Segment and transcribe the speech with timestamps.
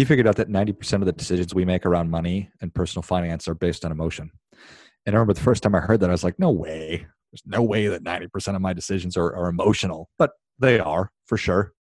[0.00, 3.46] he figured out that 90% of the decisions we make around money and personal finance
[3.46, 4.30] are based on emotion.
[5.04, 7.06] And I remember the first time I heard that, I was like, no way.
[7.30, 11.36] There's no way that 90% of my decisions are, are emotional, but they are for
[11.36, 11.74] sure.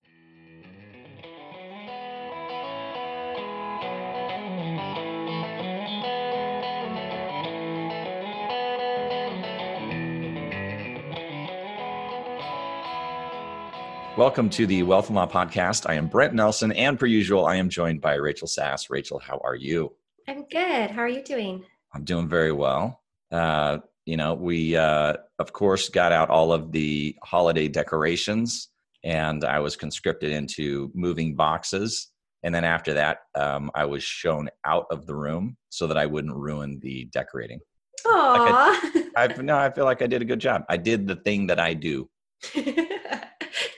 [14.19, 15.89] Welcome to the Wealth and Law Podcast.
[15.89, 18.91] I am Brent Nelson, and per usual, I am joined by Rachel Sass.
[18.91, 19.95] Rachel, how are you?
[20.27, 20.91] I'm good.
[20.91, 21.65] How are you doing?
[21.95, 23.01] I'm doing very well.
[23.31, 28.71] Uh, you know, we, uh, of course, got out all of the holiday decorations,
[29.05, 32.11] and I was conscripted into moving boxes.
[32.43, 36.07] And then after that, um, I was shown out of the room so that I
[36.07, 37.61] wouldn't ruin the decorating.
[38.05, 38.37] Aww.
[38.37, 40.65] Like I, I, no, I feel like I did a good job.
[40.69, 42.11] I did the thing that I do.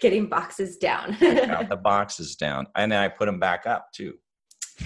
[0.00, 1.16] getting boxes down.
[1.20, 4.15] the boxes down, and then I put them back up too.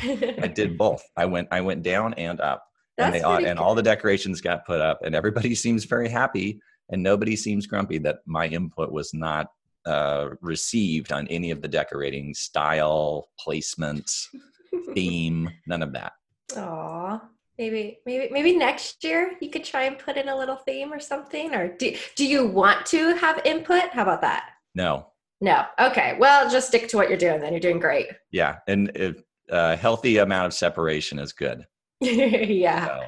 [0.03, 1.03] I did both.
[1.17, 2.65] I went I went down and up,
[2.97, 6.09] That's and they all, and all the decorations got put up, and everybody seems very
[6.09, 9.49] happy, and nobody seems grumpy that my input was not
[9.87, 14.11] uh, received on any of the decorating style, placement,
[14.95, 16.13] theme, none of that.
[16.57, 17.21] Aw.
[17.57, 20.99] Maybe, maybe, maybe next year you could try and put in a little theme or
[20.99, 21.55] something.
[21.55, 23.91] Or do do you want to have input?
[23.93, 24.54] How about that?
[24.75, 25.09] No.
[25.41, 25.65] No.
[25.79, 26.17] Okay.
[26.19, 27.41] Well, just stick to what you're doing.
[27.41, 28.09] Then you're doing great.
[28.31, 29.15] Yeah, and a
[29.55, 31.67] uh, healthy amount of separation is good.
[32.01, 32.87] yeah.
[32.87, 33.01] So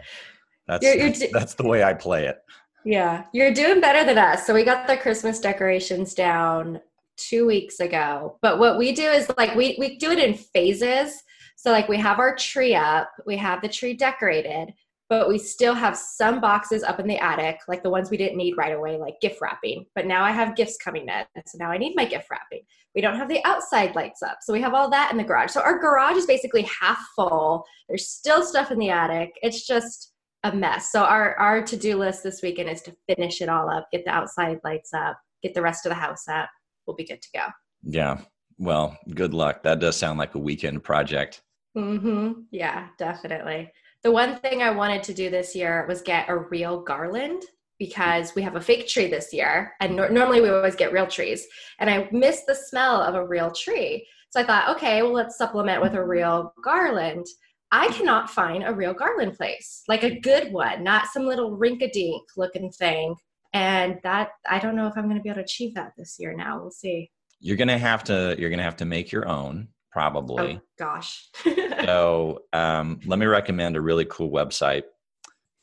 [0.67, 2.39] that's you're, you're do- that's the way I play it.
[2.85, 4.47] Yeah, you're doing better than us.
[4.47, 6.81] So we got the Christmas decorations down
[7.17, 8.39] two weeks ago.
[8.43, 11.23] But what we do is like we we do it in phases.
[11.57, 14.75] So like we have our tree up, we have the tree decorated,
[15.09, 18.37] but we still have some boxes up in the attic, like the ones we didn't
[18.37, 19.87] need right away, like gift wrapping.
[19.95, 22.63] But now I have gifts coming in, so now I need my gift wrapping.
[22.95, 25.51] We don't have the outside lights up, so we have all that in the garage.
[25.51, 27.65] So our garage is basically half full.
[27.89, 29.33] There's still stuff in the attic.
[29.43, 30.91] It's just a mess.
[30.91, 34.05] So our our to do list this weekend is to finish it all up, get
[34.05, 36.49] the outside lights up, get the rest of the house up.
[36.87, 37.47] We'll be good to go.
[37.83, 38.21] Yeah.
[38.59, 39.63] Well, good luck.
[39.63, 41.43] That does sound like a weekend project.
[41.77, 42.43] Mm-hmm.
[42.51, 43.71] Yeah, definitely.
[44.03, 47.43] The one thing I wanted to do this year was get a real garland
[47.79, 51.07] because we have a fake tree this year and no- normally we always get real
[51.07, 51.47] trees
[51.79, 54.07] and i miss the smell of a real tree.
[54.31, 57.27] So i thought okay well let's supplement with a real garland.
[57.73, 62.23] I cannot find a real garland place like a good one not some little rink-a-dink
[62.37, 63.15] looking thing.
[63.53, 66.17] And that i don't know if i'm going to be able to achieve that this
[66.19, 66.61] year now.
[66.61, 67.11] We'll see.
[67.41, 70.61] You're going to have to you're going to have to make your own probably.
[70.61, 71.29] Oh, gosh.
[71.85, 74.85] so um, let me recommend a really cool website.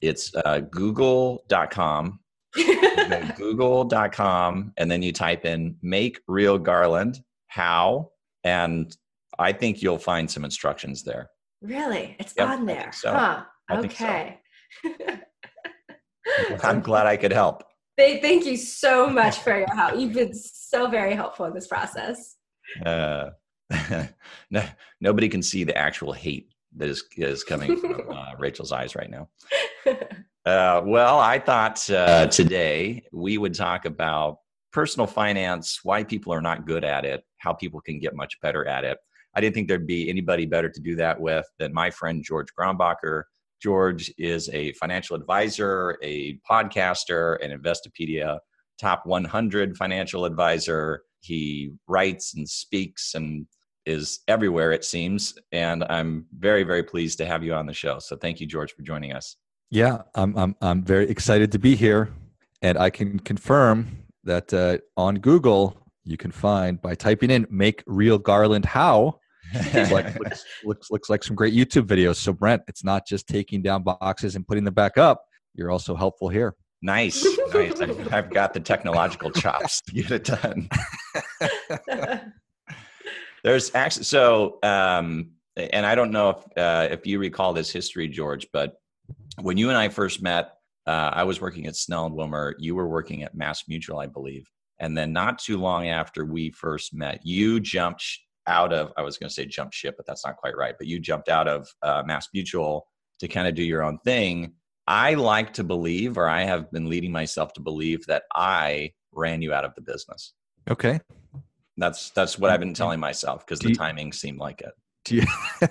[0.02, 2.20] It's uh, google.com.
[3.38, 8.12] google.com and then you type in make real garland how
[8.44, 8.96] and
[9.40, 11.32] i think you'll find some instructions there
[11.64, 13.12] really it's yep, on there so.
[13.12, 14.40] huh okay
[14.86, 14.92] so.
[16.62, 17.64] i'm glad i could help
[17.98, 22.36] thank you so much for your help you've been so very helpful in this process
[22.86, 23.30] uh,
[24.52, 24.64] no,
[25.02, 29.10] nobody can see the actual hate that is is coming from uh, Rachel's eyes right
[29.10, 29.30] now.
[30.46, 34.40] Uh, well, I thought uh, today we would talk about
[34.74, 38.68] personal finance, why people are not good at it, how people can get much better
[38.68, 38.98] at it.
[39.36, 42.48] I didn't think there'd be anybody better to do that with than my friend George
[42.60, 43.24] Grombacher.
[43.62, 48.40] George is a financial advisor, a podcaster, an Investopedia
[48.78, 51.04] top 100 financial advisor.
[51.24, 53.48] He writes and speaks and
[53.86, 55.34] is everywhere, it seems.
[55.52, 58.00] And I'm very, very pleased to have you on the show.
[58.00, 59.38] So thank you, George, for joining us.
[59.70, 62.14] Yeah, I'm, I'm, I'm very excited to be here.
[62.62, 63.88] And I can confirm
[64.24, 69.20] that uh, on Google, you can find by typing in make real garland how
[69.74, 73.62] like, looks, looks, looks like some great youtube videos so brent it's not just taking
[73.62, 75.24] down boxes and putting them back up
[75.56, 80.24] you're also helpful here nice nice I've, I've got the technological chops to get it
[80.26, 80.70] done
[83.44, 88.08] there's actually so, um, and I don't know if uh, if you recall this history,
[88.08, 88.76] George, but
[89.42, 90.54] when you and I first met,
[90.88, 92.56] uh, I was working at Snell and Wilmer.
[92.58, 94.50] You were working at Mass Mutual, I believe.
[94.80, 98.06] And then not too long after we first met, you jumped
[98.48, 100.76] out of, I was going to say jump ship, but that's not quite right.
[100.78, 102.88] But you jumped out of uh, Mass Mutual
[103.20, 104.54] to kind of do your own thing.
[104.88, 109.42] I like to believe, or I have been leading myself to believe, that I ran
[109.42, 110.34] you out of the business.
[110.70, 111.00] Okay.
[111.78, 114.74] That's that's what I've been telling myself because the you, timing seemed like it.
[115.06, 115.26] Do you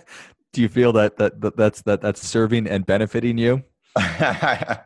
[0.52, 3.62] do you feel that, that that that's that that's serving and benefiting you?
[3.96, 4.78] I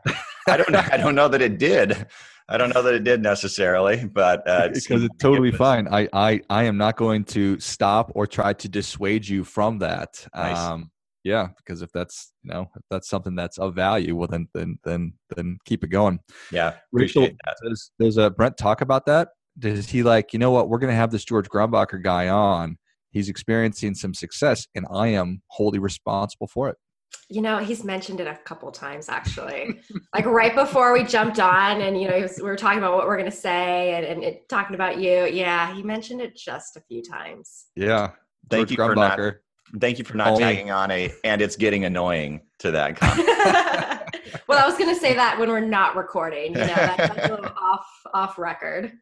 [0.46, 0.84] don't know.
[0.90, 2.06] I don't know that it did.
[2.48, 5.88] I don't know that it did necessarily, but uh, because it's totally it fine.
[5.88, 10.26] I, I I am not going to stop or try to dissuade you from that.
[10.34, 10.58] Nice.
[10.58, 10.90] Um,
[11.26, 14.78] yeah, because if that's you know if that's something that's of value, well then then
[14.84, 16.20] then then keep it going.
[16.52, 17.56] Yeah, appreciate Rachel, that.
[17.68, 19.30] Does, does uh, Brent talk about that?
[19.58, 22.78] Does he like you know what we're going to have this George Grombacher guy on?
[23.10, 26.76] He's experiencing some success, and I am wholly responsible for it.
[27.28, 29.80] You know, he's mentioned it a couple times actually.
[30.14, 33.04] like right before we jumped on, and you know, was, we were talking about what
[33.04, 35.26] we're going to say, and, and it, talking about you.
[35.26, 37.66] Yeah, he mentioned it just a few times.
[37.74, 38.10] Yeah,
[38.48, 39.18] thank George you for not.
[39.80, 43.28] Thank you for not tagging on a, and it's getting annoying to that comment.
[44.48, 46.52] well, I was going to say that when we're not recording.
[46.52, 48.92] You know, that's a little off off record.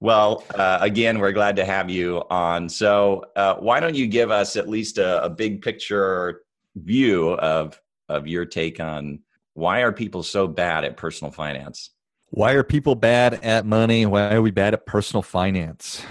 [0.00, 2.68] Well, uh, again, we're glad to have you on.
[2.68, 6.42] So, uh, why don't you give us at least a, a big picture
[6.74, 9.20] view of of your take on
[9.54, 11.90] why are people so bad at personal finance?
[12.30, 14.06] Why are people bad at money?
[14.06, 16.02] Why are we bad at personal finance?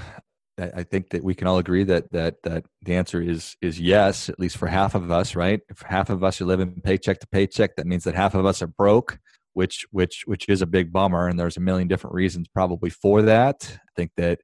[0.60, 4.30] I think that we can all agree that that that the answer is is yes,
[4.30, 5.62] at least for half of us, right?
[5.70, 8.62] If half of us are living paycheck to paycheck, that means that half of us
[8.62, 9.20] are broke,
[9.54, 11.28] which which which is a big bummer.
[11.28, 13.80] And there's a million different reasons probably for that.
[13.82, 14.40] I think that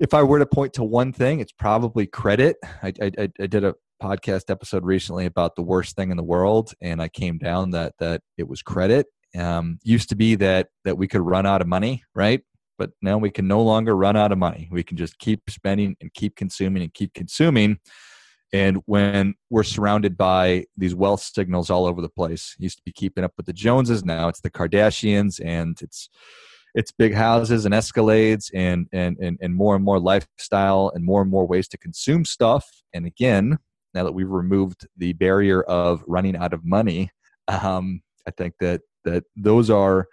[0.00, 2.56] if I were to point to one thing, it's probably credit.
[2.82, 6.72] I, I, I did a podcast episode recently about the worst thing in the world,
[6.80, 9.06] and I came down that that it was credit.
[9.36, 12.42] Um, used to be that that we could run out of money, right?
[12.78, 14.68] But now we can no longer run out of money.
[14.70, 17.78] We can just keep spending and keep consuming and keep consuming.
[18.52, 22.92] And when we're surrounded by these wealth signals all over the place, used to be
[22.92, 24.04] keeping up with the Joneses.
[24.04, 26.08] Now it's the Kardashians and it's
[26.74, 31.22] it's big houses and escalades and and and, and more and more lifestyle and more
[31.22, 32.66] and more ways to consume stuff.
[32.94, 33.58] And again,
[33.94, 37.10] now that we've removed the barrier of running out of money,
[37.48, 40.06] um, I think that that those are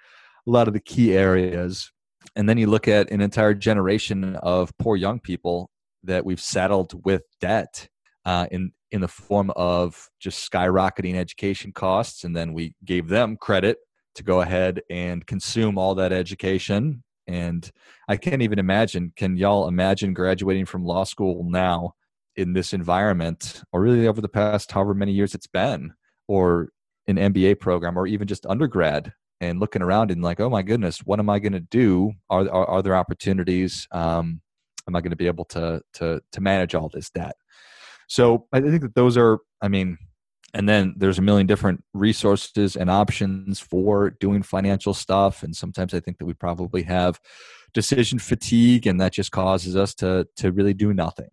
[0.47, 1.91] a lot of the key areas.
[2.35, 5.69] And then you look at an entire generation of poor young people
[6.03, 7.87] that we've saddled with debt
[8.25, 13.35] uh, in in the form of just skyrocketing education costs, and then we gave them
[13.35, 13.77] credit
[14.13, 17.03] to go ahead and consume all that education.
[17.25, 17.69] And
[18.07, 19.11] I can't even imagine.
[19.15, 21.93] Can y'all imagine graduating from law school now
[22.35, 25.93] in this environment, or really over the past however many years it's been,
[26.27, 26.69] or
[27.07, 29.13] an MBA program, or even just undergrad,
[29.49, 32.13] and looking around and like, oh my goodness, what am I going to do?
[32.29, 33.87] Are, are, are there opportunities?
[33.91, 34.41] Um,
[34.87, 37.35] am I going to be able to to to manage all this debt?
[38.07, 39.97] So I think that those are, I mean,
[40.53, 45.41] and then there's a million different resources and options for doing financial stuff.
[45.41, 47.19] And sometimes I think that we probably have
[47.73, 51.29] decision fatigue, and that just causes us to to really do nothing.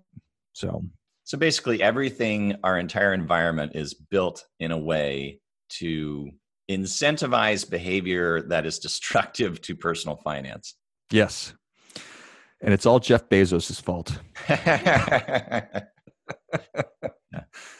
[0.52, 0.82] So,
[1.24, 5.40] so basically, everything, our entire environment is built in a way
[5.70, 6.30] to
[6.70, 10.76] incentivize behavior that is destructive to personal finance.
[11.11, 11.52] Yes.
[12.62, 14.19] And it's all Jeff Bezos' fault.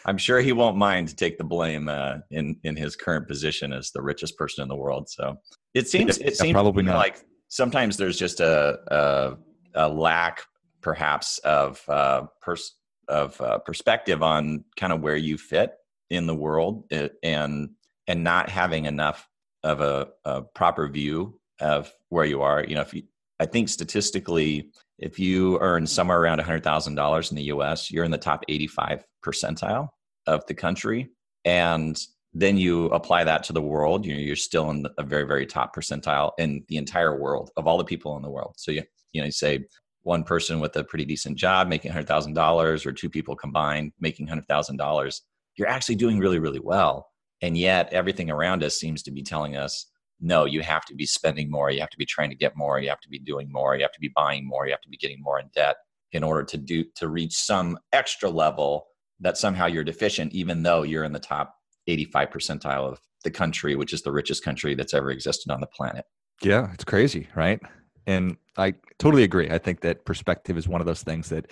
[0.06, 3.72] I'm sure he won't mind to take the blame uh, in in his current position
[3.72, 5.08] as the richest person in the world.
[5.08, 5.37] So
[5.75, 6.96] it seems it seems probably not.
[6.96, 9.37] like sometimes there's just a a,
[9.75, 10.42] a lack
[10.81, 12.76] perhaps of uh, pers-
[13.08, 15.75] of uh, perspective on kind of where you fit
[16.08, 17.70] in the world uh, and
[18.10, 19.28] and not having enough
[19.62, 22.64] of a, a proper view of where you are.
[22.64, 23.04] You know, if you,
[23.38, 28.18] I think statistically, if you earn somewhere around $100,000 in the US, you're in the
[28.18, 29.90] top 85 percentile
[30.26, 31.11] of the country.
[31.44, 31.96] And
[32.35, 35.46] then you apply that to the world, you know, you're still in a very, very
[35.46, 38.54] top percentile in the entire world of all the people in the world.
[38.56, 38.82] So you,
[39.12, 39.66] you know, you say
[40.02, 45.20] one person with a pretty decent job making $100,000 or two people combined making $100,000,
[45.54, 47.06] you're actually doing really, really well.
[47.42, 49.87] And yet everything around us seems to be telling us
[50.20, 52.78] no, you have to be spending more, you have to be trying to get more,
[52.78, 54.88] you have to be doing more, you have to be buying more, you have to
[54.88, 55.76] be getting more in debt
[56.12, 58.87] in order to do to reach some extra level
[59.20, 61.54] that somehow you're deficient, even though you're in the top
[61.87, 65.66] 85 percentile of the country, which is the richest country that's ever existed on the
[65.66, 66.04] planet.
[66.42, 67.61] Yeah, it's crazy, right?
[68.06, 69.50] And I totally agree.
[69.50, 71.50] I think that perspective is one of those things that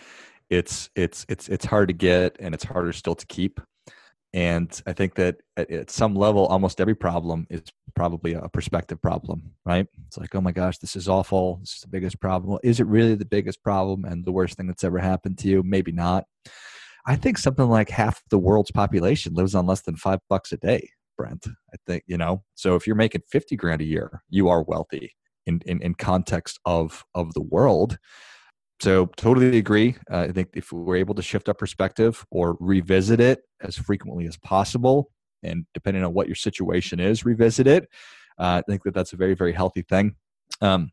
[0.51, 3.61] it's it's it's it's hard to get and it's harder still to keep
[4.35, 7.63] and i think that at, at, some level almost every problem is
[7.95, 9.87] probably a perspective problem right?
[10.07, 11.57] It's like oh my gosh this is awful.
[11.61, 12.51] This is the biggest problem.
[12.51, 15.49] Well, is it really the biggest problem and the worst thing that's ever happened to
[15.49, 15.63] you?
[15.63, 16.25] Maybe not.
[17.07, 20.57] I think something like half the world's population lives on less than five bucks a
[20.57, 22.43] day brent i think you know?
[22.55, 25.15] So if you're making 50 grand a year you are wealthy
[25.47, 27.99] in, in, in context of of the world
[28.81, 29.97] so totally agree.
[30.11, 34.27] Uh, I think if we're able to shift our perspective or revisit it as frequently
[34.27, 35.11] as possible,
[35.43, 37.89] and depending on what your situation is, revisit it.
[38.39, 40.15] Uh, I think that that's a very very healthy thing.
[40.61, 40.91] Um,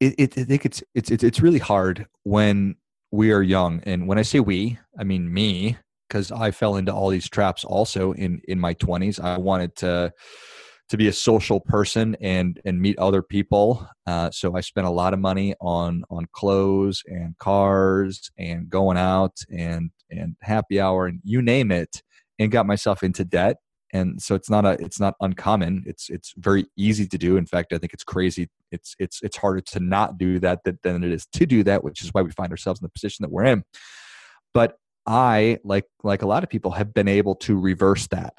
[0.00, 2.76] it, it, I think it's, it's, it's really hard when
[3.10, 3.80] we are young.
[3.84, 5.76] And when I say we, I mean me,
[6.08, 9.22] because I fell into all these traps also in, in my 20s.
[9.22, 10.12] I wanted to,
[10.88, 13.88] to be a social person and and meet other people.
[14.06, 18.96] Uh, so I spent a lot of money on on clothes and cars and going
[18.96, 22.02] out and and happy hour and you name it,
[22.38, 23.56] and got myself into debt.
[23.92, 25.84] And so it's not a it's not uncommon.
[25.86, 27.36] It's it's very easy to do.
[27.36, 28.48] In fact, I think it's crazy.
[28.70, 32.02] It's it's it's harder to not do that than it is to do that, which
[32.02, 33.64] is why we find ourselves in the position that we're in.
[34.54, 34.76] But
[35.06, 38.38] I, like like a lot of people, have been able to reverse that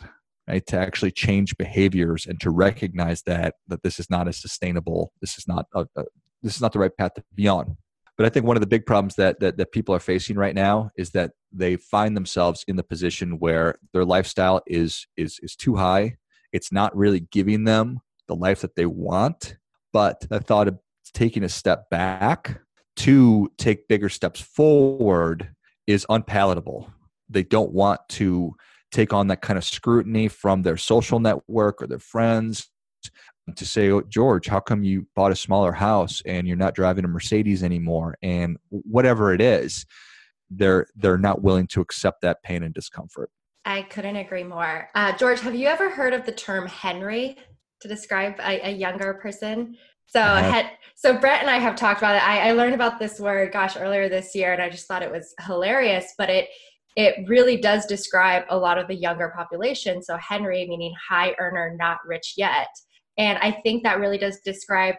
[0.49, 5.13] right to actually change behaviors and to recognize that that this is not a sustainable
[5.21, 6.03] this is not a, a,
[6.41, 7.77] this is not the right path to be on.
[8.17, 10.55] But i think one of the big problems that, that that people are facing right
[10.55, 15.55] now is that they find themselves in the position where their lifestyle is is is
[15.55, 16.17] too high.
[16.51, 19.57] It's not really giving them the life that they want.
[19.91, 20.79] But the thought of
[21.13, 22.61] taking a step back
[22.97, 25.49] to take bigger steps forward
[25.87, 26.91] is unpalatable.
[27.29, 28.55] They don't want to
[28.91, 32.69] take on that kind of scrutiny from their social network or their friends
[33.55, 37.05] to say, oh, George, how come you bought a smaller house and you're not driving
[37.05, 38.17] a Mercedes anymore?
[38.21, 39.85] And whatever it is,
[40.49, 43.29] they're they're not willing to accept that pain and discomfort.
[43.65, 44.89] I couldn't agree more.
[44.95, 47.37] Uh, George, have you ever heard of the term Henry
[47.81, 49.77] to describe a, a younger person?
[50.07, 50.63] So, uh-huh.
[50.95, 52.27] so Brent and I have talked about it.
[52.27, 55.11] I, I learned about this word, gosh, earlier this year, and I just thought it
[55.11, 56.15] was hilarious.
[56.17, 56.49] But it
[56.99, 60.03] it really does describe a lot of the younger population.
[60.03, 62.67] So Henry meaning high earner, not rich yet.
[63.17, 64.95] And I think that really does describe,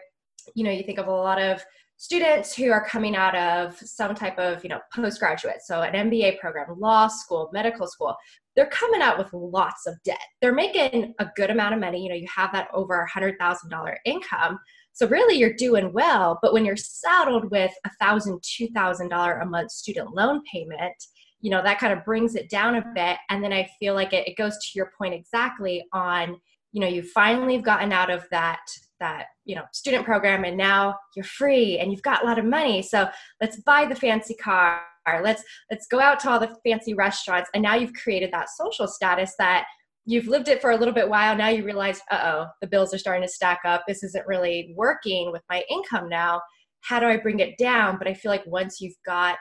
[0.55, 1.63] you know, you think of a lot of
[1.97, 6.39] students who are coming out of some type of, you know, postgraduate, so an MBA
[6.39, 8.15] program, law school, medical school,
[8.55, 10.17] they're coming out with lots of debt.
[10.41, 12.01] They're making a good amount of money.
[12.01, 14.57] You know, you have that over a hundred thousand dollar income.
[14.93, 19.37] So really you're doing well, but when you're saddled with a thousand, two thousand dollar
[19.37, 20.95] a month student loan payment,
[21.41, 24.13] you know that kind of brings it down a bit and then i feel like
[24.13, 26.39] it, it goes to your point exactly on
[26.71, 28.61] you know you finally have gotten out of that
[28.99, 32.45] that you know student program and now you're free and you've got a lot of
[32.45, 33.07] money so
[33.41, 34.81] let's buy the fancy car
[35.23, 38.87] let's let's go out to all the fancy restaurants and now you've created that social
[38.87, 39.65] status that
[40.05, 42.99] you've lived it for a little bit while now you realize uh-oh the bills are
[42.99, 46.39] starting to stack up this isn't really working with my income now
[46.81, 47.97] how do i bring it down?
[47.97, 49.37] But i feel like once you've got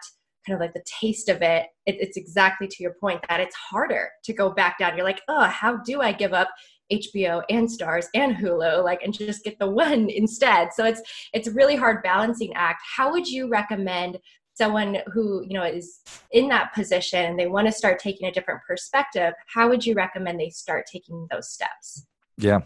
[0.47, 3.55] kind of like the taste of it, it, it's exactly to your point that it's
[3.55, 4.97] harder to go back down.
[4.97, 6.49] You're like, oh, how do I give up
[6.93, 10.71] HBO and Starz and Hulu, like, and just get the one instead?
[10.75, 12.83] So it's it's a really hard balancing act.
[12.97, 14.19] How would you recommend
[14.55, 16.01] someone who you know is
[16.33, 19.35] in that position and they want to start taking a different perspective?
[19.53, 22.07] How would you recommend they start taking those steps?
[22.37, 22.61] Yeah,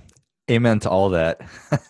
[0.50, 1.40] amen to all that.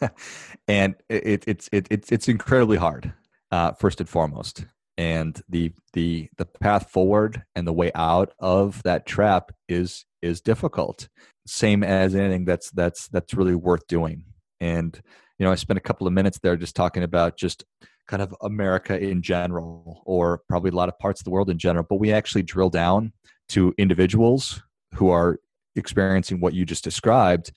[0.69, 3.13] and it, it's it, it's it's incredibly hard.
[3.51, 4.65] Uh, first and foremost,
[4.97, 10.41] and the the the path forward and the way out of that trap is is
[10.41, 11.09] difficult.
[11.47, 14.25] Same as anything that's that's that's really worth doing.
[14.61, 15.01] And
[15.39, 17.65] you know i spent a couple of minutes there just talking about just
[18.07, 21.59] kind of america in general or probably a lot of parts of the world in
[21.59, 23.13] general but we actually drill down
[23.49, 24.63] to individuals
[24.95, 25.39] who are
[25.77, 27.53] experiencing what you just described.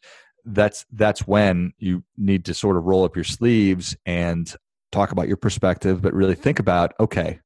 [0.45, 4.53] That's that's when you need to sort of roll up your sleeves and
[4.97, 7.39] talk about your perspective, but really think about okay,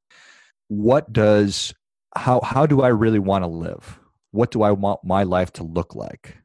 [0.68, 1.74] what does
[2.16, 3.98] how how do I really want to live?
[4.30, 6.38] What do I want my life to look like?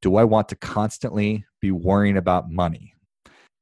[0.00, 2.94] Do I want to constantly be worrying about money?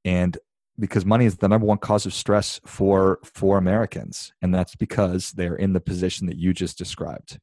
[0.04, 0.38] And
[0.78, 5.32] because money is the number one cause of stress for for Americans, and that's because
[5.32, 7.38] they're in the position that you just described.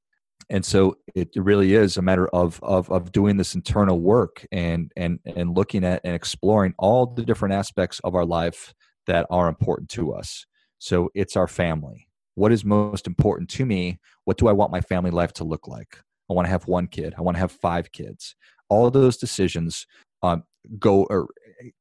[0.49, 4.93] And so it really is a matter of of of doing this internal work and
[4.95, 8.73] and and looking at and exploring all the different aspects of our life
[9.07, 10.45] that are important to us.
[10.79, 12.07] So it's our family.
[12.35, 14.00] What is most important to me?
[14.25, 15.97] What do I want my family life to look like?
[16.29, 17.13] I want to have one kid.
[17.17, 18.35] I want to have five kids.
[18.69, 19.85] All of those decisions
[20.21, 20.43] um,
[20.79, 21.27] go or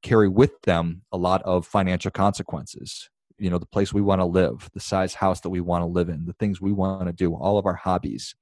[0.02, 3.08] carry with them a lot of financial consequences.
[3.38, 5.86] You know, the place we want to live, the size house that we want to
[5.86, 8.34] live in, the things we want to do, all of our hobbies,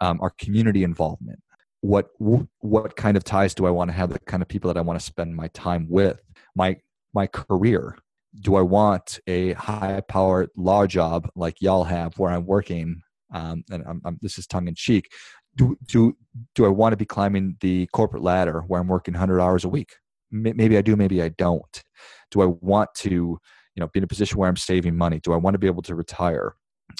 [0.00, 1.40] um, our community involvement.
[1.80, 4.12] What what kind of ties do I want to have?
[4.12, 6.20] The kind of people that I want to spend my time with.
[6.54, 6.76] My
[7.14, 7.96] my career
[8.40, 13.00] do I want a high powered law job like y'all have where I'm working?
[13.32, 15.10] Um, and I'm, I'm, this is tongue in cheek.
[15.56, 16.16] Do, do,
[16.54, 19.68] do I want to be climbing the corporate ladder where I'm working 100 hours a
[19.68, 19.94] week?
[20.30, 21.82] Maybe I do, maybe I don't.
[22.30, 23.40] Do I want to, you
[23.80, 25.20] know, be in a position where I'm saving money?
[25.20, 26.54] Do I want to be able to retire?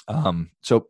[0.07, 0.87] Um, so,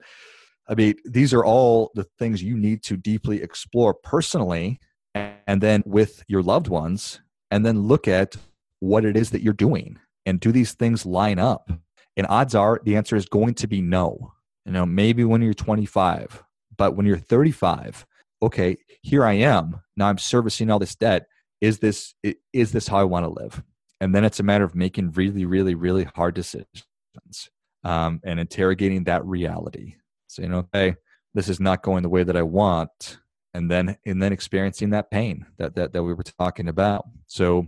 [0.70, 4.80] I mean, these are all the things you need to deeply explore personally
[5.16, 8.36] and then with your loved ones, and then look at
[8.80, 9.98] what it is that you're doing
[10.30, 11.72] and do these things line up?
[12.16, 14.34] And odds are the answer is going to be no.
[14.66, 16.44] You know maybe when you're 25
[16.78, 18.06] but when you're 35
[18.44, 19.82] okay here i am.
[19.98, 21.28] Now i'm servicing all this debt.
[21.62, 22.14] Is this
[22.54, 23.64] is this how i want to live?
[24.02, 26.86] And then it's a matter of making really really really hard decisions
[27.84, 29.96] um, and interrogating that reality.
[30.28, 30.96] Saying okay
[31.34, 33.20] this is not going the way that i want
[33.54, 37.06] and then and then experiencing that pain that that, that we were talking about.
[37.28, 37.68] So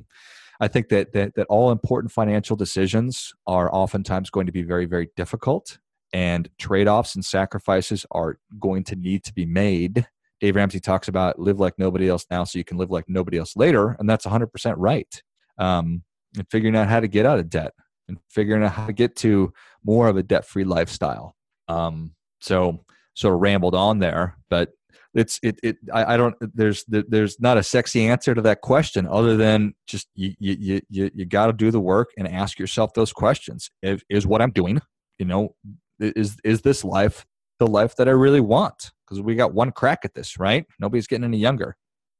[0.62, 4.86] i think that, that that all important financial decisions are oftentimes going to be very
[4.86, 5.77] very difficult
[6.13, 10.08] and trade-offs and sacrifices are going to need to be made.
[10.39, 13.38] Dave ramsey talks about live like nobody else now so you can live like nobody
[13.38, 15.22] else later and that's 100% right.
[15.58, 16.03] Um,
[16.36, 17.74] and figuring out how to get out of debt
[18.08, 19.53] and figuring out how to get to
[19.84, 21.36] more of a debt-free lifestyle.
[21.68, 24.70] Um, so sort of rambled on there but
[25.13, 29.08] it's it, it I, I don't there's there's not a sexy answer to that question
[29.08, 32.94] other than just you you you, you got to do the work and ask yourself
[32.94, 33.70] those questions.
[33.82, 34.80] If, is what i'm doing
[35.20, 35.56] you know
[36.00, 37.25] is is this life
[37.60, 38.91] the life that i really want?
[39.06, 40.65] Because we got one crack at this right?
[40.80, 41.75] Nobody's getting any younger.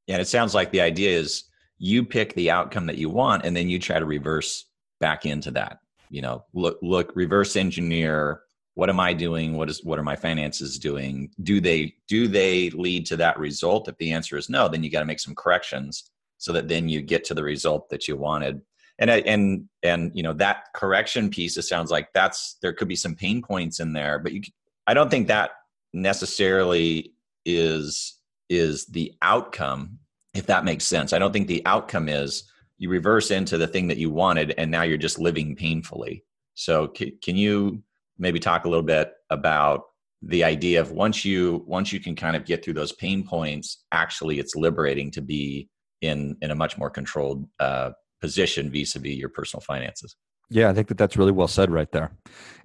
[0.07, 1.45] Yeah and it sounds like the idea is
[1.77, 4.65] you pick the outcome that you want and then you try to reverse
[5.00, 5.79] back into that
[6.10, 8.41] you know look look reverse engineer
[8.81, 9.53] what am i doing?
[9.57, 11.29] What is what are my finances doing?
[11.43, 13.88] Do they do they lead to that result?
[13.88, 16.09] If the answer is no then you got to make some corrections
[16.39, 18.59] so that then you get to the result that you wanted.
[18.97, 22.88] And I, and and you know that correction piece it sounds like that's there could
[22.88, 24.41] be some pain points in there but you
[24.88, 25.51] i don't think that
[25.93, 27.13] necessarily
[27.45, 28.17] is
[28.50, 30.00] is the outcome
[30.33, 31.13] if that makes sense.
[31.13, 32.45] I don't think the outcome is
[32.79, 36.23] you reverse into the thing that you wanted and now you're just living painfully.
[36.55, 37.83] So can, can you
[38.22, 39.82] maybe talk a little bit about
[40.22, 43.84] the idea of once you once you can kind of get through those pain points
[43.92, 45.68] actually it's liberating to be
[46.01, 50.16] in in a much more controlled uh, position vis-a-vis your personal finances.
[50.50, 52.12] Yeah i think that that's really well said right there.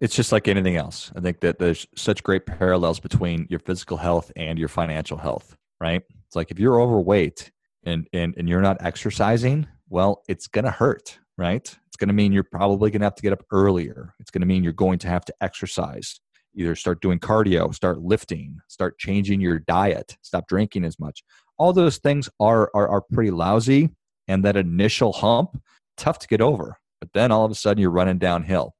[0.00, 1.10] It's just like anything else.
[1.16, 5.56] I think that there's such great parallels between your physical health and your financial health
[5.78, 6.02] right?
[6.26, 7.50] It's like if you're overweight
[7.84, 11.76] and and, and you're not exercising well it's to hurt right?
[11.96, 14.12] It's going to mean you're probably going to have to get up earlier.
[14.20, 16.20] It's going to mean you're going to have to exercise.
[16.54, 21.24] Either start doing cardio, start lifting, start changing your diet, stop drinking as much.
[21.56, 23.88] All those things are, are, are pretty lousy.
[24.28, 25.58] And that initial hump,
[25.96, 26.76] tough to get over.
[27.00, 28.74] But then all of a sudden you're running downhill.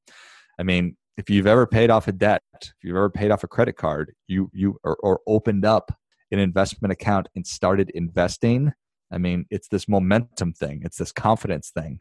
[0.61, 3.49] I mean, if you've ever paid off a debt, if you've ever paid off a
[3.49, 5.91] credit card, you you or, or opened up
[6.33, 8.75] an investment account and started investing,
[9.11, 12.01] I mean, it's this momentum thing, it's this confidence thing.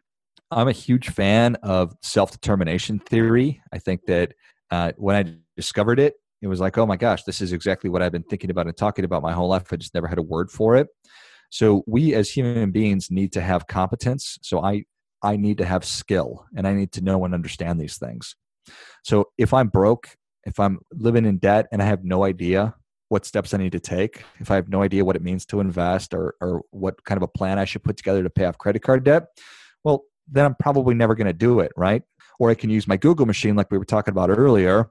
[0.52, 3.62] I'm a huge fan of self determination theory.
[3.74, 4.34] I think that
[4.72, 8.02] uh, when I discovered it, it was like, oh my gosh, this is exactly what
[8.02, 9.72] I've been thinking about and talking about my whole life.
[9.72, 10.88] I just never had a word for it.
[11.50, 14.38] So we as human beings need to have competence.
[14.42, 14.84] So I
[15.24, 18.36] I need to have skill and I need to know and understand these things.
[19.04, 20.10] So if I'm broke,
[20.44, 22.76] if I'm living in debt and I have no idea
[23.10, 25.62] what steps I need to take, if I have no idea what it means to
[25.62, 28.58] invest or or what kind of a plan I should put together to pay off
[28.58, 29.24] credit card debt,
[29.84, 32.04] well, then I'm probably never going to do it, right?
[32.40, 34.90] Or I can use my Google machine, like we were talking about earlier,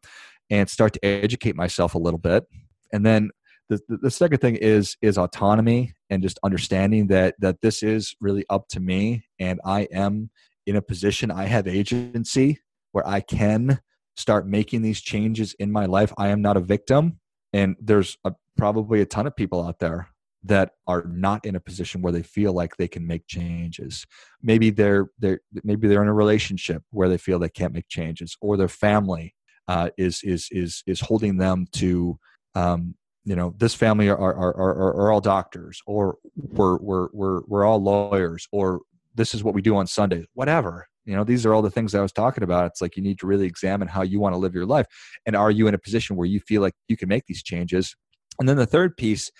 [0.50, 2.44] and start to educate myself a little bit.
[2.92, 3.30] And then
[3.68, 8.44] the, the second thing is is autonomy and just understanding that that this is really
[8.50, 10.30] up to me, and I am
[10.66, 12.60] in a position I have agency
[12.92, 13.80] where I can
[14.16, 16.12] start making these changes in my life.
[16.18, 17.20] I am not a victim,
[17.52, 20.08] and there's a, probably a ton of people out there
[20.44, 24.06] that are not in a position where they feel like they can make changes.
[24.42, 28.36] Maybe they're they're maybe they're in a relationship where they feel they can't make changes
[28.40, 29.34] or their family
[29.68, 32.18] uh, is is is is holding them to
[32.54, 37.08] um, you know this family are are, are are are all doctors or we're we're
[37.12, 38.80] we're we're all lawyers or
[39.14, 40.86] this is what we do on sundays whatever.
[41.06, 42.66] You know these are all the things i was talking about.
[42.66, 44.86] It's like you need to really examine how you want to live your life
[45.24, 47.96] and are you in a position where you feel like you can make these changes?
[48.38, 49.30] And then the third piece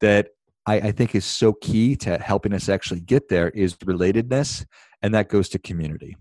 [0.00, 0.28] that
[0.68, 4.66] I, I think is so key to helping us actually get there is relatedness,
[5.00, 6.14] and that goes to community.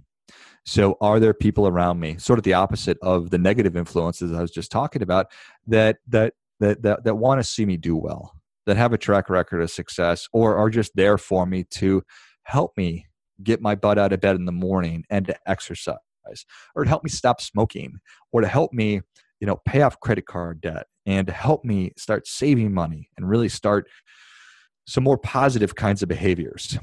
[0.66, 4.42] So, are there people around me, sort of the opposite of the negative influences I
[4.42, 5.28] was just talking about,
[5.68, 9.30] that that that that, that want to see me do well, that have a track
[9.30, 12.04] record of success, or are just there for me to
[12.44, 13.06] help me
[13.44, 15.98] get my butt out of bed in the morning and to exercise,
[16.74, 17.96] or to help me stop smoking,
[18.32, 19.02] or to help me,
[19.42, 23.30] you know, pay off credit card debt, and to help me start saving money and
[23.30, 23.88] really start
[24.88, 26.78] some more positive kinds of behaviors.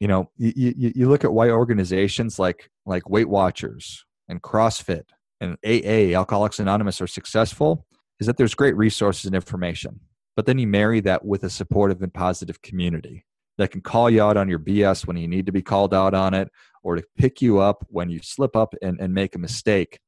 [0.00, 5.04] You know, you, you, you look at why organizations like like Weight Watchers and CrossFit
[5.40, 7.84] and AA, Alcoholics Anonymous, are successful
[8.20, 10.00] is that there's great resources and information.
[10.36, 13.24] But then you marry that with a supportive and positive community.
[13.58, 16.14] that can call you out on your BS when you need to be called out
[16.14, 16.48] on it,
[16.84, 19.98] or to pick you up when you slip up and, and make a mistake.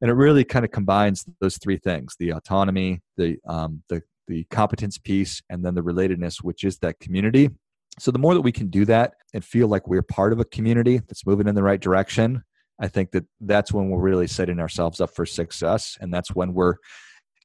[0.00, 4.44] And it really kind of combines those three things the autonomy, the, um, the, the
[4.50, 7.50] competence piece, and then the relatedness, which is that community.
[7.98, 10.44] So the more that we can do that and feel like we're part of a
[10.44, 12.44] community that's moving in the right direction,
[12.80, 15.98] I think that that's when we're really setting ourselves up for success.
[16.00, 16.76] And that's when we're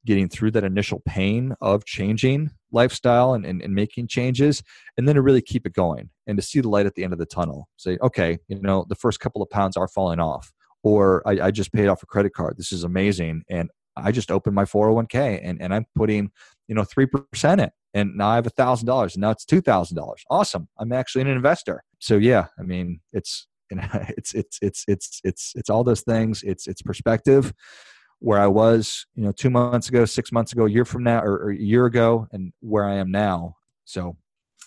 [0.05, 4.61] getting through that initial pain of changing lifestyle and, and, and, making changes
[4.97, 7.13] and then to really keep it going and to see the light at the end
[7.13, 10.51] of the tunnel say okay you know the first couple of pounds are falling off
[10.83, 14.31] or I, I just paid off a credit card this is amazing and i just
[14.31, 16.31] opened my 401k and, and i'm putting
[16.73, 17.71] you know 3% it.
[17.93, 20.91] and now i have a thousand dollars and now it's two thousand dollars awesome i'm
[20.91, 25.53] actually an investor so yeah i mean it's you know, it's it's it's it's it's
[25.55, 27.53] it's all those things it's it's perspective
[28.23, 31.21] where I was, you know, two months ago, six months ago, a year from now,
[31.21, 33.57] or, or, a year ago, and where I am now.
[33.83, 34.15] So,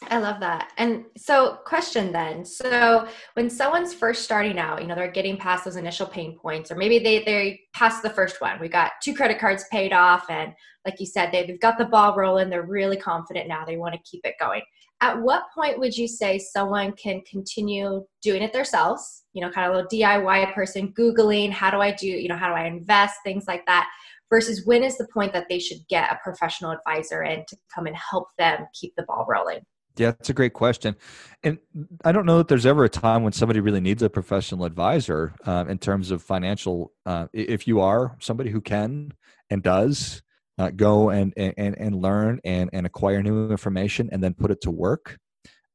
[0.08, 0.72] I love that.
[0.76, 5.64] And so, question then: so when someone's first starting out, you know, they're getting past
[5.64, 8.60] those initial pain points, or maybe they they passed the first one.
[8.60, 10.52] We got two credit cards paid off, and
[10.84, 12.50] like you said, they've got the ball rolling.
[12.50, 13.64] They're really confident now.
[13.64, 14.62] They want to keep it going
[15.00, 19.66] at what point would you say someone can continue doing it themselves you know kind
[19.66, 22.66] of a little diy person googling how do i do you know how do i
[22.66, 23.88] invest things like that
[24.30, 27.86] versus when is the point that they should get a professional advisor in to come
[27.86, 29.60] and help them keep the ball rolling
[29.96, 30.96] yeah, that's a great question.
[31.42, 31.58] And
[32.04, 35.34] I don't know that there's ever a time when somebody really needs a professional advisor
[35.44, 36.92] uh, in terms of financial.
[37.04, 39.12] Uh, if you are somebody who can
[39.50, 40.22] and does
[40.58, 44.60] uh, go and, and, and learn and, and acquire new information and then put it
[44.62, 45.18] to work,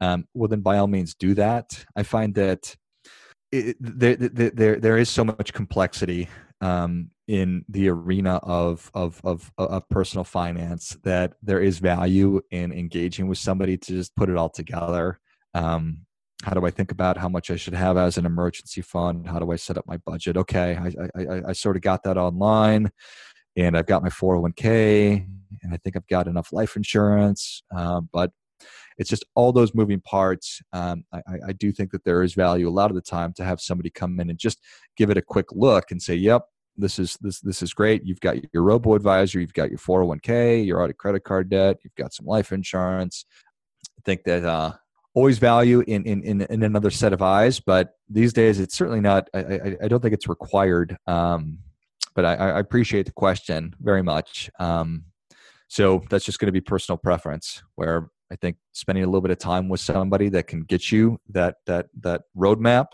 [0.01, 1.85] um, well, then by all means do that.
[1.95, 2.75] I find that
[3.51, 6.29] it, there, there, there is so much complexity
[6.61, 12.73] um, in the arena of, of, of, of personal finance that there is value in
[12.73, 15.17] engaging with somebody to just put it all together.
[15.53, 16.05] Um,
[16.43, 19.27] how do I think about how much I should have as an emergency fund?
[19.27, 20.35] How do I set up my budget?
[20.35, 22.91] Okay, I, I, I sort of got that online
[23.55, 25.25] and I've got my 401k,
[25.63, 27.63] and I think I've got enough life insurance.
[27.73, 28.31] Um, but
[28.97, 30.61] it's just all those moving parts.
[30.73, 33.43] Um, I, I, do think that there is value a lot of the time to
[33.43, 34.59] have somebody come in and just
[34.97, 36.43] give it a quick look and say, "Yep,
[36.77, 38.03] this is this this is great.
[38.05, 41.77] You've got your robo advisor, you've got your 401k, you're out of credit card debt,
[41.83, 43.25] you've got some life insurance."
[43.97, 44.73] I think that uh,
[45.13, 49.01] always value in, in in in another set of eyes, but these days it's certainly
[49.01, 49.29] not.
[49.33, 50.97] I I, I don't think it's required.
[51.07, 51.59] Um,
[52.13, 54.49] but I, I appreciate the question very much.
[54.59, 55.05] Um,
[55.67, 57.63] so that's just going to be personal preference.
[57.75, 61.19] Where I think spending a little bit of time with somebody that can get you
[61.29, 62.87] that that that roadmap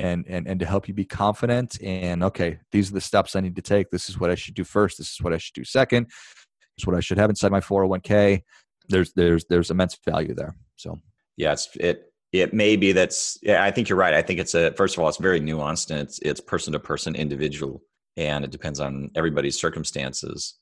[0.00, 3.40] and and and to help you be confident and okay, these are the steps I
[3.40, 3.90] need to take.
[3.90, 4.98] This is what I should do first.
[4.98, 6.06] This is what I should do second.
[6.06, 8.42] This is what I should have inside my 401k.
[8.88, 10.56] There's there's there's immense value there.
[10.76, 10.98] So
[11.36, 14.14] yeah, it it may be that's yeah, I think you're right.
[14.14, 16.80] I think it's a first of all, it's very nuanced and it's it's person to
[16.80, 17.82] person individual
[18.16, 20.54] and it depends on everybody's circumstances.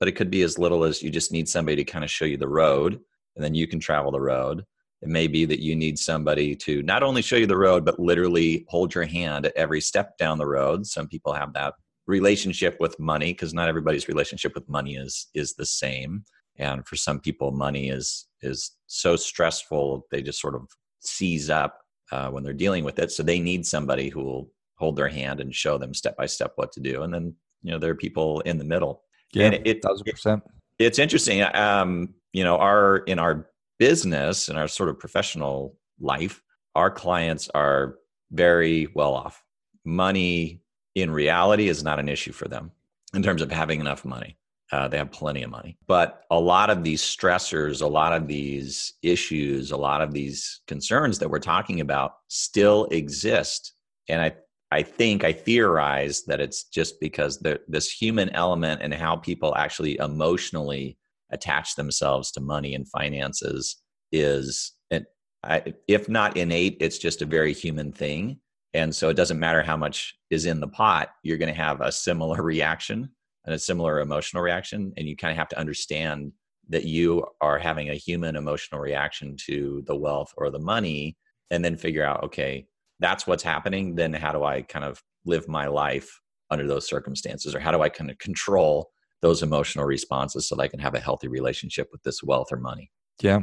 [0.00, 2.24] But it could be as little as you just need somebody to kind of show
[2.24, 3.00] you the road,
[3.36, 4.64] and then you can travel the road.
[5.04, 8.00] It may be that you need somebody to not only show you the road, but
[8.00, 10.86] literally hold your hand at every step down the road.
[10.86, 11.74] Some people have that
[12.06, 16.22] relationship with money because not everybody's relationship with money is is the same
[16.56, 20.68] and for some people money is is so stressful they just sort of
[21.00, 21.80] seize up
[22.12, 25.40] uh, when they're dealing with it so they need somebody who will hold their hand
[25.40, 27.02] and show them step by step what to do.
[27.02, 29.02] And then, you know, there are people in the middle.
[29.32, 30.42] Yeah, and it, thousand percent.
[30.78, 31.42] It, it's interesting.
[31.54, 36.42] Um, you know, our in our business and our sort of professional life,
[36.74, 37.96] our clients are
[38.32, 39.42] very well off.
[39.84, 40.60] Money
[40.94, 42.70] in reality is not an issue for them
[43.14, 44.36] in terms of having enough money.
[44.72, 45.76] Uh, they have plenty of money.
[45.86, 50.62] But a lot of these stressors, a lot of these issues, a lot of these
[50.66, 53.74] concerns that we're talking about still exist.
[54.08, 54.34] And I
[54.72, 59.96] I think I theorize that it's just because this human element and how people actually
[59.98, 60.98] emotionally
[61.34, 63.76] attach themselves to money and finances
[64.12, 64.72] is,
[65.88, 68.38] if not innate, it's just a very human thing.
[68.72, 71.80] And so it doesn't matter how much is in the pot, you're going to have
[71.80, 73.10] a similar reaction
[73.44, 74.92] and a similar emotional reaction.
[74.96, 76.32] And you kind of have to understand
[76.70, 81.16] that you are having a human emotional reaction to the wealth or the money
[81.50, 82.66] and then figure out, okay,
[83.00, 86.20] that's what's happening, then how do I kind of live my life
[86.50, 87.54] under those circumstances?
[87.54, 88.90] Or how do I kind of control
[89.24, 92.58] those emotional responses so that I can have a healthy relationship with this wealth or
[92.58, 92.90] money?
[93.22, 93.40] Yeah.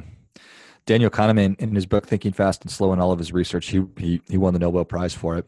[0.86, 3.84] Daniel Kahneman, in his book Thinking Fast and Slow, and all of his research, he,
[3.98, 5.46] he, he won the Nobel Prize for it.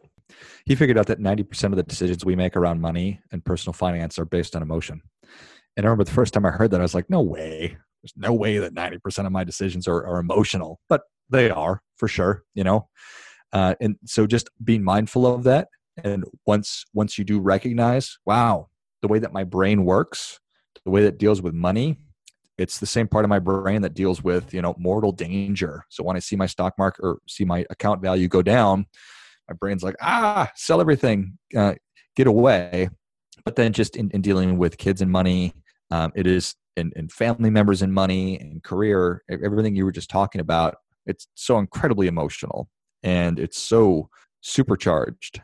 [0.66, 4.18] He figured out that 90% of the decisions we make around money and personal finance
[4.18, 5.04] are based on emotion.
[5.78, 7.78] And I remember the first time I heard that, I was like, no way.
[8.02, 10.80] There's no way that 90% of my decisions are, are emotional.
[10.90, 12.88] But they are for sure, you know.
[13.52, 15.68] Uh, and so just being mindful of that.
[16.04, 18.70] And once once you do recognize, wow,
[19.04, 20.40] the way that my brain works,
[20.86, 22.00] the way that deals with money,
[22.58, 25.84] it's the same part of my brain that deals with you know mortal danger.
[25.90, 28.88] So when I see my stock market or see my account value go down,
[29.50, 31.76] my brain's like, ah, sell everything, uh,
[32.16, 32.90] get away.
[33.46, 35.54] But then just in, in dealing with kids and money,
[35.92, 40.10] um, it is in, in family members and money and career, everything you were just
[40.10, 40.78] talking about.
[41.06, 42.70] It's so incredibly emotional
[43.04, 45.42] and it's so supercharged.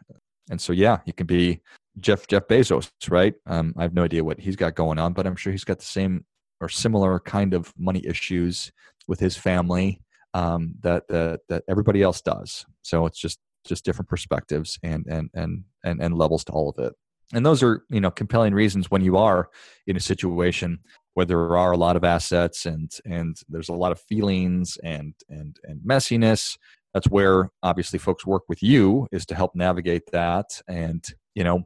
[0.50, 1.60] And so, yeah, you can be
[2.00, 3.34] Jeff Jeff Bezos, right?
[3.46, 5.80] Um, I have no idea what he's got going on, but I'm sure he's got
[5.80, 6.26] the same
[6.62, 8.72] or similar kind of money issues
[9.08, 10.02] with his family
[10.34, 12.66] um, that, that that everybody else does.
[12.84, 16.84] So it's just just different perspectives and and and and, and levels to all of
[16.84, 16.94] it.
[17.34, 19.50] And those are you know compelling reasons when you are
[19.88, 20.80] in a situation
[21.14, 25.14] where there are a lot of assets and and there's a lot of feelings and
[25.30, 26.58] and and messiness
[26.94, 31.04] that's where obviously folks work with you is to help navigate that and
[31.40, 31.66] you know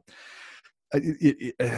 [0.94, 1.00] I,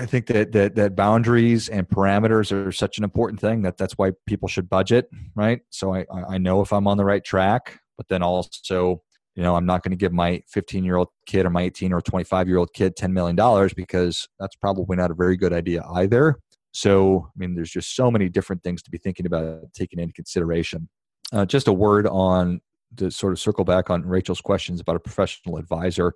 [0.04, 4.10] think that, that that boundaries and parameters are such an important thing that that's why
[4.26, 5.60] people should budget right?
[5.70, 9.02] So i i know if i'm on the right track but then also
[9.34, 11.94] you know i'm not going to give my 15 year old kid or my 18
[11.94, 15.54] or 25 year old kid 10 million dollars because that's probably not a very good
[15.54, 16.36] idea either.
[16.72, 20.12] So i mean there's just so many different things to be thinking about taking into
[20.12, 20.88] consideration.
[21.32, 22.60] Uh, just a word on
[22.96, 26.14] to sort of circle back on Rachel's questions about a professional advisor,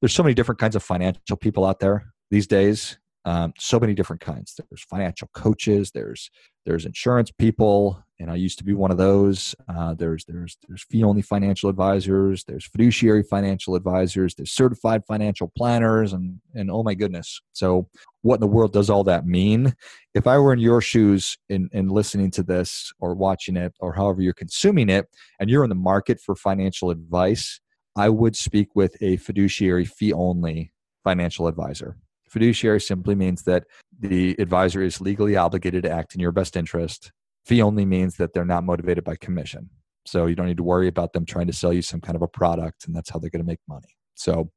[0.00, 2.98] there's so many different kinds of financial people out there these days.
[3.26, 4.54] Um, so many different kinds.
[4.70, 5.90] There's financial coaches.
[5.92, 6.30] There's
[6.64, 9.52] there's insurance people, and I used to be one of those.
[9.68, 12.44] Uh, there's there's there's fee only financial advisors.
[12.44, 14.36] There's fiduciary financial advisors.
[14.36, 17.40] There's certified financial planners, and and oh my goodness.
[17.52, 17.88] So
[18.22, 19.74] what in the world does all that mean?
[20.14, 23.92] If I were in your shoes in, in listening to this or watching it or
[23.92, 25.08] however you're consuming it,
[25.40, 27.60] and you're in the market for financial advice,
[27.96, 31.96] I would speak with a fiduciary fee only financial advisor.
[32.28, 33.64] Fiduciary simply means that
[33.98, 37.10] the advisor is legally obligated to act in your best interest.
[37.46, 39.70] Fee only means that they're not motivated by commission.
[40.04, 42.22] So you don't need to worry about them trying to sell you some kind of
[42.22, 43.96] a product and that's how they're going to make money.
[44.14, 44.50] So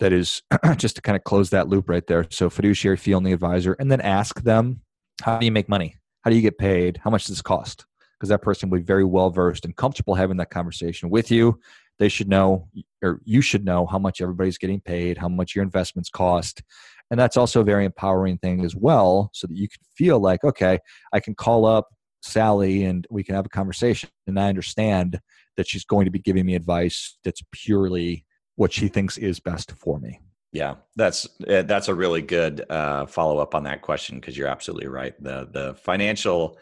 [0.00, 0.42] that is
[0.76, 2.26] just to kind of close that loop right there.
[2.30, 4.82] So fiduciary fee only advisor, and then ask them,
[5.22, 5.96] how do you make money?
[6.22, 7.00] How do you get paid?
[7.02, 7.86] How much does this cost?
[8.18, 11.58] Because that person will be very well versed and comfortable having that conversation with you.
[11.98, 12.68] They should know,
[13.02, 16.62] or you should know, how much everybody's getting paid, how much your investments cost.
[17.10, 20.44] And that's also a very empowering thing as well, so that you can feel like,
[20.44, 20.78] okay,
[21.12, 21.88] I can call up
[22.22, 24.10] Sally and we can have a conversation.
[24.26, 25.20] And I understand
[25.56, 28.24] that she's going to be giving me advice that's purely
[28.56, 30.20] what she thinks is best for me.
[30.52, 34.48] Yeah, that's eh, that's a really good uh, follow up on that question because you're
[34.48, 35.14] absolutely right.
[35.22, 36.58] The the financial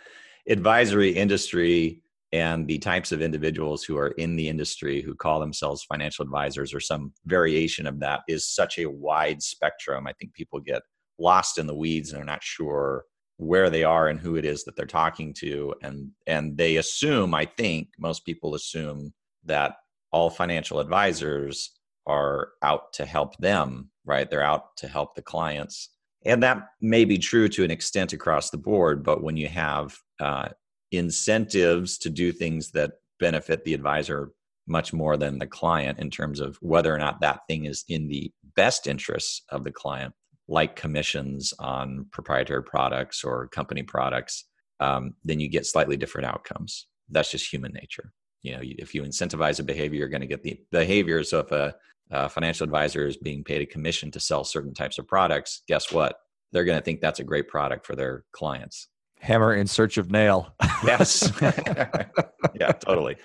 [0.49, 5.85] advisory industry and the types of individuals who are in the industry who call themselves
[5.85, 10.07] financial advisors or some variation of that is such a wide spectrum.
[10.07, 10.83] I think people get
[11.19, 13.05] lost in the weeds and are not sure
[13.39, 17.35] where they are and who it is that they're talking to and and they assume
[17.35, 19.13] i think most people assume
[19.45, 19.75] that
[20.11, 21.73] all financial advisors
[22.07, 24.31] are out to help them, right?
[24.31, 25.91] They're out to help the clients.
[26.25, 29.97] And that may be true to an extent across the board, but when you have
[30.21, 30.49] uh,
[30.93, 34.33] incentives to do things that benefit the advisor
[34.67, 38.09] much more than the client in terms of whether or not that thing is in
[38.09, 40.13] the best interests of the client,
[40.49, 44.45] like commissions on proprietary products or company products,
[44.81, 46.89] um, then you get slightly different outcomes.
[47.11, 48.13] That's just human nature.
[48.43, 51.23] You know, if you incentivize a behavior, you're going to get the behavior.
[51.25, 51.75] So if a
[52.11, 55.91] uh, financial advisor is being paid a commission to sell certain types of products, guess
[55.91, 56.17] what?
[56.53, 58.89] They're going to think that's a great product for their clients.
[59.21, 60.55] Hammer in search of nail.
[60.85, 61.33] yes.
[61.41, 63.17] yeah, totally.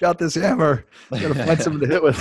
[0.00, 0.86] Got this hammer.
[1.10, 2.18] Got to find something to hit with.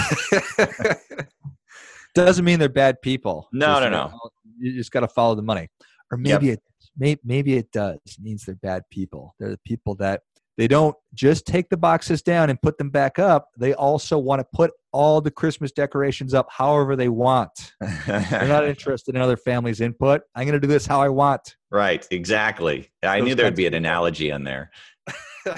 [2.13, 3.47] Doesn't mean they're bad people.
[3.53, 4.19] No, just, no, no.
[4.59, 5.69] You just got to follow the money.
[6.11, 6.57] Or maybe yep.
[6.57, 6.63] it
[6.97, 7.99] maybe, maybe it does.
[8.05, 9.35] It means they're bad people.
[9.39, 10.21] They're the people that
[10.57, 13.47] they don't just take the boxes down and put them back up.
[13.57, 17.73] They also want to put all the Christmas decorations up however they want.
[18.05, 20.21] They're not interested in other families' input.
[20.35, 21.55] I'm going to do this how I want.
[21.71, 22.89] Right, exactly.
[23.03, 24.71] I Those knew there'd be an analogy in there.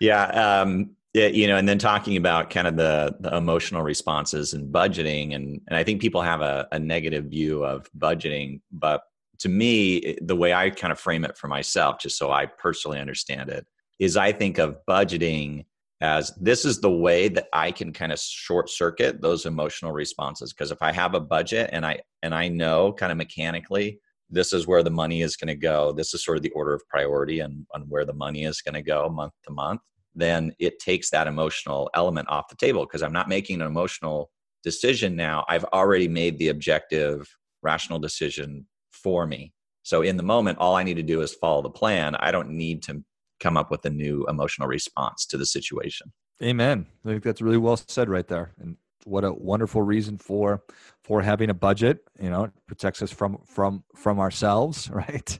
[0.00, 0.26] yeah,
[0.60, 4.72] um, yeah, you know, and then talking about kind of the, the emotional responses and
[4.72, 9.02] budgeting, and and I think people have a, a negative view of budgeting, but
[9.38, 12.98] to me, the way I kind of frame it for myself, just so I personally
[12.98, 13.66] understand it,
[13.98, 15.64] is I think of budgeting
[16.00, 20.52] as this is the way that I can kind of short circuit those emotional responses.
[20.52, 24.52] Because if I have a budget and I and I know kind of mechanically this
[24.52, 25.92] is where the money is going to go.
[25.92, 28.74] This is sort of the order of priority and on where the money is going
[28.74, 29.80] to go month to month.
[30.14, 34.30] Then it takes that emotional element off the table because I'm not making an emotional
[34.62, 35.44] decision now.
[35.48, 37.26] I've already made the objective,
[37.62, 39.52] rational decision for me.
[39.82, 42.14] So in the moment, all I need to do is follow the plan.
[42.16, 43.02] I don't need to
[43.40, 46.12] come up with a new emotional response to the situation.
[46.42, 46.86] Amen.
[47.04, 48.52] I think that's really well said right there.
[48.58, 50.62] And what a wonderful reason for
[51.02, 52.00] for having a budget.
[52.20, 55.38] You know, it protects us from from from ourselves, right?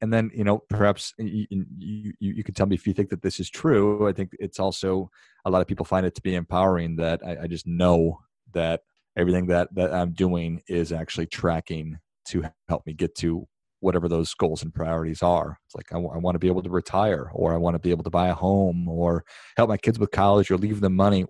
[0.00, 1.46] And then you know, perhaps you,
[1.78, 4.08] you you could tell me if you think that this is true.
[4.08, 5.10] I think it's also
[5.44, 8.20] a lot of people find it to be empowering that I, I just know
[8.52, 8.80] that
[9.16, 13.46] everything that that I'm doing is actually tracking to help me get to
[13.82, 15.58] whatever those goals and priorities are.
[15.66, 17.80] It's like I, w- I want to be able to retire, or I want to
[17.80, 19.24] be able to buy a home, or
[19.56, 21.26] help my kids with college, or leave them money.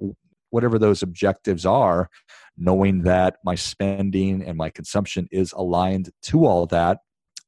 [0.50, 2.10] Whatever those objectives are,
[2.56, 6.98] knowing that my spending and my consumption is aligned to all of that,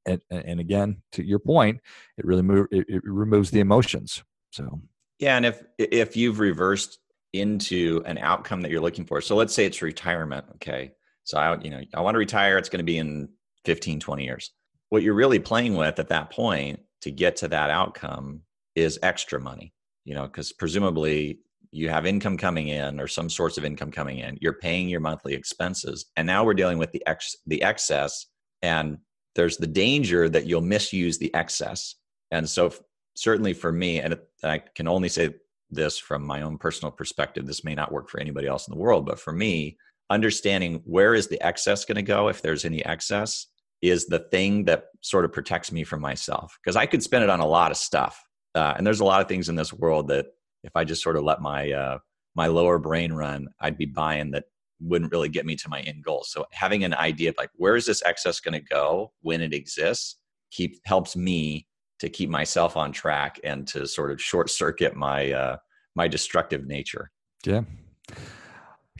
[0.06, 1.80] and, and again, to your point,
[2.16, 4.24] it really it, it removes the emotions.
[4.50, 4.80] So
[5.18, 6.98] yeah, and if if you've reversed
[7.34, 10.46] into an outcome that you're looking for, so let's say it's retirement.
[10.54, 10.92] Okay,
[11.24, 12.56] so I you know I want to retire.
[12.56, 13.28] It's going to be in
[13.66, 14.50] 15, 20 years
[14.90, 18.40] what you're really playing with at that point to get to that outcome
[18.74, 19.72] is extra money
[20.04, 21.38] you know because presumably
[21.74, 24.38] you have income coming in or some source of income coming in.
[24.40, 28.26] You're paying your monthly expenses and now we're dealing with the ex the excess
[28.62, 28.98] and
[29.34, 31.96] there's the danger that you'll misuse the excess.
[32.30, 32.72] And so
[33.16, 35.34] certainly for me and i can only say
[35.70, 38.80] this from my own personal perspective this may not work for anybody else in the
[38.80, 39.76] world but for me
[40.10, 43.46] understanding where is the excess going to go if there's any excess
[43.84, 47.30] is the thing that sort of protects me from myself because I could spend it
[47.30, 48.22] on a lot of stuff.
[48.54, 50.26] Uh, and there's a lot of things in this world that
[50.62, 51.98] if I just sort of let my uh,
[52.34, 54.44] my lower brain run, I'd be buying that
[54.80, 56.24] wouldn't really get me to my end goal.
[56.26, 59.52] So having an idea of like where is this excess going to go when it
[59.54, 60.16] exists
[60.50, 61.66] keep helps me
[61.98, 65.56] to keep myself on track and to sort of short circuit my uh,
[65.94, 67.10] my destructive nature.
[67.44, 67.62] Yeah.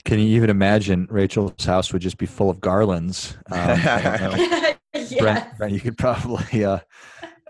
[0.05, 3.37] Can you even imagine Rachel's house would just be full of garlands?
[3.51, 3.59] Um,
[4.93, 5.15] yes.
[5.17, 6.79] Brent, Brent, you could probably uh,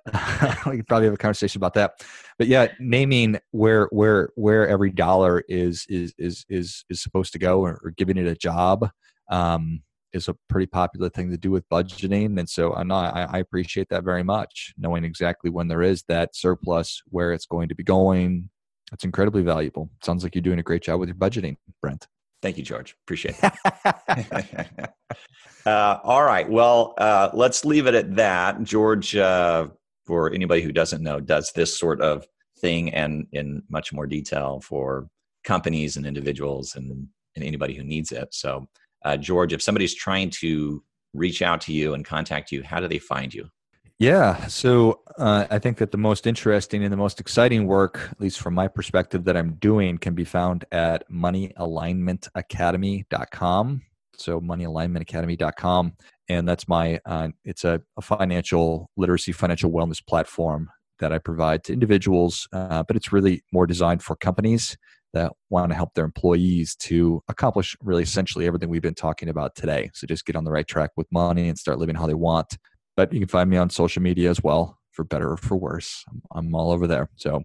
[0.67, 2.03] we could probably have a conversation about that.
[2.37, 7.39] But yeah, naming where where where every dollar is is is is is supposed to
[7.39, 8.89] go, or, or giving it a job,
[9.29, 9.81] um,
[10.13, 12.37] is a pretty popular thing to do with budgeting.
[12.39, 16.03] And so I'm not, I, I appreciate that very much, knowing exactly when there is
[16.07, 18.49] that surplus, where it's going to be going.
[18.93, 19.89] It's incredibly valuable.
[20.03, 22.07] Sounds like you're doing a great job with your budgeting, Brent.
[22.41, 22.95] Thank you, George.
[23.05, 24.89] Appreciate it.
[25.65, 26.49] uh, all right.
[26.49, 28.61] Well, uh, let's leave it at that.
[28.63, 29.67] George, uh,
[30.05, 32.25] for anybody who doesn't know, does this sort of
[32.59, 35.07] thing and in much more detail for
[35.43, 38.27] companies and individuals and, and anybody who needs it.
[38.33, 38.67] So,
[39.03, 42.87] uh, George, if somebody's trying to reach out to you and contact you, how do
[42.87, 43.47] they find you?
[43.97, 44.47] Yeah.
[44.47, 48.41] So uh, I think that the most interesting and the most exciting work, at least
[48.41, 53.81] from my perspective, that I'm doing can be found at moneyalignmentacademy.com.
[54.17, 55.93] So moneyalignmentacademy.com.
[56.27, 61.63] And that's my, uh, it's a, a, financial literacy, financial wellness platform that I provide
[61.65, 64.77] to individuals, uh, but it's really more designed for companies
[65.13, 69.55] that want to help their employees to accomplish really essentially everything we've been talking about
[69.55, 69.89] today.
[69.93, 72.57] So just get on the right track with money and start living how they want
[72.95, 76.03] but you can find me on social media as well, for better or for worse.
[76.09, 77.09] I'm, I'm all over there.
[77.15, 77.43] So,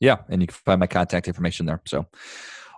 [0.00, 1.80] yeah, and you can find my contact information there.
[1.86, 2.06] So,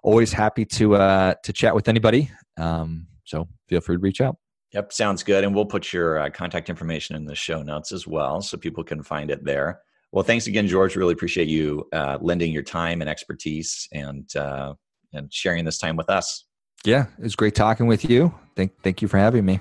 [0.03, 2.31] always happy to uh, to chat with anybody.
[2.57, 4.37] Um, so feel free to reach out.
[4.73, 5.45] Yep, sounds good.
[5.45, 8.85] And we'll put your uh, contact information in the show notes as well, so people
[8.85, 9.81] can find it there.
[10.13, 10.97] Well, thanks again, George.
[10.97, 14.75] Really appreciate you uh, lending your time and expertise and uh,
[15.13, 16.45] and sharing this time with us.
[16.85, 18.35] Yeah, it was great talking with you.
[18.55, 19.61] Thank thank you for having me.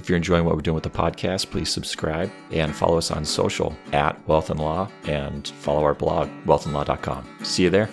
[0.00, 3.22] If you're enjoying what we're doing with the podcast, please subscribe and follow us on
[3.22, 7.28] social at Wealth and Law and follow our blog, wealthandlaw.com.
[7.42, 7.90] See you there.